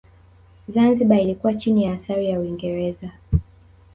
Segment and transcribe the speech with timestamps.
[0.67, 3.11] Zanzibar ilikuwa chini ya athari ya Uingereza